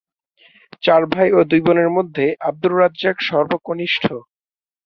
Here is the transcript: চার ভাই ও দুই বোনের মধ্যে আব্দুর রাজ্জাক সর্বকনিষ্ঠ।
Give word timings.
চার 0.83 1.01
ভাই 1.13 1.27
ও 1.31 1.49
দুই 1.49 1.61
বোনের 1.65 1.89
মধ্যে 1.97 2.25
আব্দুর 2.47 2.73
রাজ্জাক 2.81 3.17
সর্বকনিষ্ঠ। 3.29 4.03